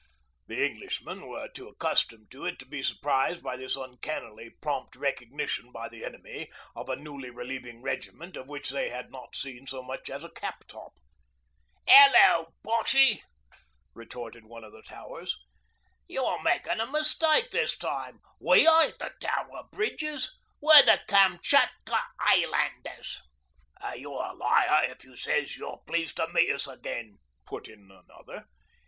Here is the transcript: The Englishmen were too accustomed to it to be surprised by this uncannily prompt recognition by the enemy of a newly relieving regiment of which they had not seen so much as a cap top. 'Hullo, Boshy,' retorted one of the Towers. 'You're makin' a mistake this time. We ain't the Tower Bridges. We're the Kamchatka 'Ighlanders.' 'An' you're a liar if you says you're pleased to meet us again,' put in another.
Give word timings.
The 0.47 0.65
Englishmen 0.65 1.27
were 1.27 1.47
too 1.47 1.67
accustomed 1.67 2.31
to 2.31 2.43
it 2.45 2.57
to 2.57 2.65
be 2.65 2.81
surprised 2.81 3.43
by 3.43 3.55
this 3.55 3.75
uncannily 3.75 4.49
prompt 4.49 4.95
recognition 4.95 5.71
by 5.71 5.89
the 5.89 6.03
enemy 6.03 6.49
of 6.75 6.89
a 6.89 6.95
newly 6.95 7.29
relieving 7.29 7.83
regiment 7.83 8.35
of 8.35 8.47
which 8.47 8.71
they 8.71 8.89
had 8.89 9.11
not 9.11 9.35
seen 9.35 9.67
so 9.67 9.83
much 9.83 10.09
as 10.09 10.23
a 10.23 10.31
cap 10.31 10.63
top. 10.67 10.93
'Hullo, 11.87 12.47
Boshy,' 12.63 13.21
retorted 13.93 14.43
one 14.45 14.63
of 14.63 14.71
the 14.73 14.81
Towers. 14.81 15.37
'You're 16.07 16.41
makin' 16.41 16.79
a 16.79 16.87
mistake 16.91 17.51
this 17.51 17.77
time. 17.77 18.21
We 18.39 18.67
ain't 18.67 18.97
the 18.97 19.13
Tower 19.19 19.65
Bridges. 19.71 20.35
We're 20.59 20.81
the 20.81 20.99
Kamchatka 21.07 22.01
'Ighlanders.' 22.19 23.19
'An' 23.79 23.99
you're 23.99 24.25
a 24.25 24.33
liar 24.33 24.85
if 24.85 25.03
you 25.03 25.15
says 25.15 25.57
you're 25.57 25.83
pleased 25.85 26.15
to 26.17 26.27
meet 26.29 26.49
us 26.51 26.67
again,' 26.67 27.19
put 27.45 27.67
in 27.67 27.91
another. 27.91 28.45